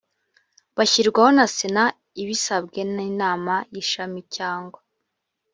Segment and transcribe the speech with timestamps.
[0.77, 1.83] bashyirwaho na sena
[2.21, 4.79] ibisabwe n inama y ishami cyangwa